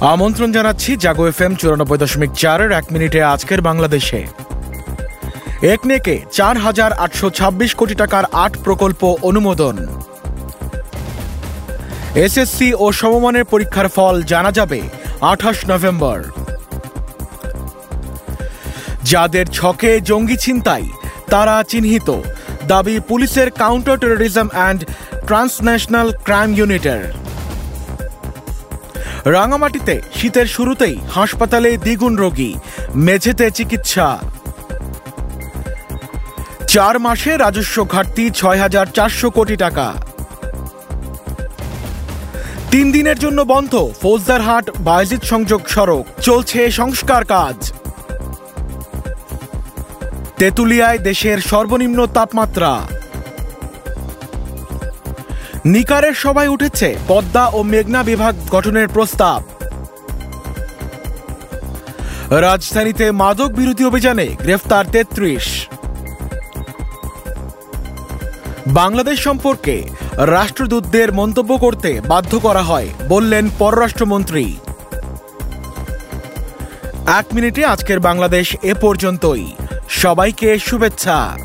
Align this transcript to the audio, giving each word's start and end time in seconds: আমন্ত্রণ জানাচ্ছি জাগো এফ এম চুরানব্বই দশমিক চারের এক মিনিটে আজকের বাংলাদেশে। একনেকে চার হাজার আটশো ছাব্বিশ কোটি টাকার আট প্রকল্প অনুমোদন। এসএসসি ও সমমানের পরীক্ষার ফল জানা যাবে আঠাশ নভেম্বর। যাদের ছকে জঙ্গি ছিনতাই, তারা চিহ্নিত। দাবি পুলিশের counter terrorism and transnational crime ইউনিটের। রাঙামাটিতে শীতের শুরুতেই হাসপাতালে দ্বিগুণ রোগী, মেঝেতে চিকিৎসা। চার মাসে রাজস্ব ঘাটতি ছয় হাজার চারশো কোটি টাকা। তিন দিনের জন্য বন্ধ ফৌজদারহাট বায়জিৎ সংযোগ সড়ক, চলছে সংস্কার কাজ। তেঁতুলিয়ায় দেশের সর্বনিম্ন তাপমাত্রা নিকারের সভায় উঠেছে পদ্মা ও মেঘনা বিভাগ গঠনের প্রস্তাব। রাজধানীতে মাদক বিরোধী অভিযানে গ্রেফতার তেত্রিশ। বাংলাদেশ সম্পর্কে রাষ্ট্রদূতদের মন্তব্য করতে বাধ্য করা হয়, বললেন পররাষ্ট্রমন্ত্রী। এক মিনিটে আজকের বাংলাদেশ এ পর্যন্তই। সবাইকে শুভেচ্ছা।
আমন্ত্রণ 0.00 0.50
জানাচ্ছি 0.52 0.90
জাগো 1.04 1.24
এফ 1.28 1.40
এম 1.42 1.52
চুরানব্বই 1.60 1.98
দশমিক 1.98 2.30
চারের 2.40 2.70
এক 2.72 2.86
মিনিটে 2.92 3.20
আজকের 3.22 3.60
বাংলাদেশে। 3.68 4.20
একনেকে 5.74 6.14
চার 6.32 6.56
হাজার 6.64 6.90
আটশো 7.04 7.30
ছাব্বিশ 7.30 7.70
কোটি 7.74 7.94
টাকার 7.94 8.24
আট 8.44 8.52
প্রকল্প 8.64 9.02
অনুমোদন। 9.28 9.76
এসএসসি 12.24 12.68
ও 12.84 12.86
সমমানের 13.00 13.44
পরীক্ষার 13.52 13.88
ফল 13.96 14.16
জানা 14.22 14.50
যাবে 14.58 14.80
আঠাশ 15.32 15.58
নভেম্বর। 15.70 16.18
যাদের 19.02 19.46
ছকে 19.58 19.90
জঙ্গি 20.00 20.36
ছিনতাই, 20.44 20.84
তারা 21.32 21.56
চিহ্নিত। 21.70 22.08
দাবি 22.72 22.96
পুলিশের 23.10 23.48
counter 23.62 23.96
terrorism 24.02 24.48
and 24.56 24.80
transnational 25.26 26.08
crime 26.26 26.50
ইউনিটের। 26.58 27.02
রাঙামাটিতে 29.24 30.00
শীতের 30.12 30.46
শুরুতেই 30.46 30.96
হাসপাতালে 31.10 31.76
দ্বিগুণ 31.76 32.16
রোগী, 32.16 32.54
মেঝেতে 32.94 33.50
চিকিৎসা। 33.50 34.18
চার 36.68 36.98
মাসে 36.98 37.36
রাজস্ব 37.36 37.84
ঘাটতি 37.84 38.30
ছয় 38.30 38.58
হাজার 38.58 38.86
চারশো 38.86 39.30
কোটি 39.30 39.56
টাকা। 39.56 39.94
তিন 42.70 42.92
দিনের 42.92 43.18
জন্য 43.18 43.42
বন্ধ 43.42 43.92
ফৌজদারহাট 44.02 44.70
বায়জিৎ 44.78 45.24
সংযোগ 45.24 45.68
সড়ক, 45.68 46.04
চলছে 46.20 46.70
সংস্কার 46.70 47.24
কাজ। 47.24 47.72
তেঁতুলিয়ায় 50.38 50.98
দেশের 50.98 51.38
সর্বনিম্ন 51.40 52.06
তাপমাত্রা 52.06 52.72
নিকারের 55.64 56.14
সভায় 56.14 56.48
উঠেছে 56.48 56.96
পদ্মা 57.08 57.46
ও 57.46 57.62
মেঘনা 57.62 58.02
বিভাগ 58.02 58.34
গঠনের 58.50 58.88
প্রস্তাব। 58.88 59.42
রাজধানীতে 62.30 63.12
মাদক 63.12 63.50
বিরোধী 63.52 63.84
অভিযানে 63.84 64.26
গ্রেফতার 64.42 64.84
তেত্রিশ। 64.84 65.68
বাংলাদেশ 68.66 69.24
সম্পর্কে 69.24 69.84
রাষ্ট্রদূতদের 70.16 71.12
মন্তব্য 71.12 71.58
করতে 71.58 72.00
বাধ্য 72.00 72.40
করা 72.40 72.62
হয়, 72.62 72.88
বললেন 73.08 73.50
পররাষ্ট্রমন্ত্রী। 73.58 74.56
এক 77.06 77.26
মিনিটে 77.34 77.64
আজকের 77.64 78.00
বাংলাদেশ 78.00 78.56
এ 78.62 78.74
পর্যন্তই। 78.74 79.52
সবাইকে 79.88 80.58
শুভেচ্ছা। 80.58 81.36